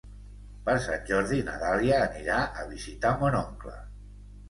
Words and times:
Per 0.69 0.73
Sant 0.85 1.03
Jordi 1.09 1.43
na 1.51 1.59
Dàlia 1.65 2.01
anirà 2.09 2.41
a 2.65 2.69
visitar 2.73 3.15
mon 3.25 3.43
oncle. 3.47 3.81